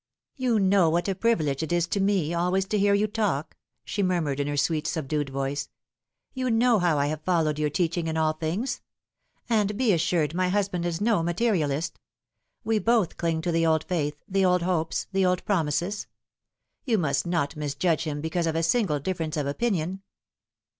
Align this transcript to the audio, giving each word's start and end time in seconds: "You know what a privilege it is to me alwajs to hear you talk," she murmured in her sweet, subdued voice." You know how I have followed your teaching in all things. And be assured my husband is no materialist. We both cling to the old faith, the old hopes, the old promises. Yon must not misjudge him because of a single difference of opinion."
"You 0.45 0.57
know 0.57 0.89
what 0.89 1.07
a 1.07 1.13
privilege 1.13 1.61
it 1.61 1.71
is 1.71 1.85
to 1.89 1.99
me 1.99 2.29
alwajs 2.31 2.67
to 2.69 2.79
hear 2.79 2.95
you 2.95 3.05
talk," 3.05 3.55
she 3.85 4.01
murmured 4.01 4.39
in 4.39 4.47
her 4.47 4.57
sweet, 4.57 4.87
subdued 4.87 5.29
voice." 5.29 5.69
You 6.33 6.49
know 6.49 6.79
how 6.79 6.97
I 6.97 7.05
have 7.05 7.21
followed 7.21 7.59
your 7.59 7.69
teaching 7.69 8.07
in 8.07 8.17
all 8.17 8.33
things. 8.33 8.81
And 9.47 9.77
be 9.77 9.93
assured 9.93 10.33
my 10.33 10.49
husband 10.49 10.87
is 10.87 11.01
no 11.01 11.21
materialist. 11.21 11.99
We 12.63 12.79
both 12.79 13.17
cling 13.17 13.41
to 13.43 13.51
the 13.51 13.67
old 13.67 13.83
faith, 13.83 14.23
the 14.27 14.43
old 14.43 14.63
hopes, 14.63 15.05
the 15.11 15.23
old 15.23 15.45
promises. 15.45 16.07
Yon 16.83 17.01
must 17.01 17.27
not 17.27 17.55
misjudge 17.55 18.05
him 18.05 18.21
because 18.21 18.47
of 18.47 18.55
a 18.55 18.63
single 18.63 18.99
difference 18.99 19.37
of 19.37 19.45
opinion." 19.45 20.01